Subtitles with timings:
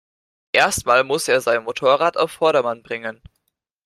[0.51, 3.21] Erst mal muss er sein Motorrad auf Vordermann bringen.